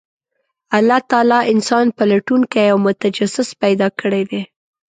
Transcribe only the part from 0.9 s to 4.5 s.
تعالی انسان پلټونکی او متجسس پیدا کړی دی،